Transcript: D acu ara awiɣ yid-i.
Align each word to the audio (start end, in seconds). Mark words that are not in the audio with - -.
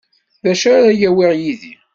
D 0.43 0.45
acu 0.51 0.67
ara 0.75 0.87
awiɣ 0.95 1.31
yid-i. 1.41 1.75